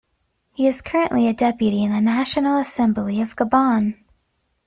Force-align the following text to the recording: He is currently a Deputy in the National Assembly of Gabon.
He 0.53 0.65
is 0.67 0.81
currently 0.81 1.27
a 1.27 1.33
Deputy 1.33 1.83
in 1.83 1.91
the 1.91 2.01
National 2.01 2.57
Assembly 2.57 3.21
of 3.21 3.35
Gabon. 3.35 4.03